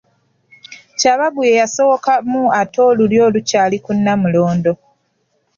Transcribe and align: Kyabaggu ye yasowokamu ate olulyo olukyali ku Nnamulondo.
Kyabaggu 0.99 1.41
ye 1.47 1.59
yasowokamu 1.61 2.41
ate 2.61 2.79
olulyo 2.89 3.21
olukyali 3.27 3.77
ku 3.85 3.91
Nnamulondo. 3.97 4.73